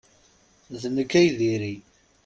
D 0.81 0.83
nekk 0.95 1.11
ay 1.19 1.27
diri! 1.37 1.75